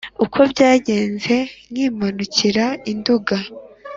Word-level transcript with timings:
uko 0.25 0.39
byagenze 0.51 1.35
nkimanuka 1.71 2.65
i 2.91 2.93
nduga 2.97 3.37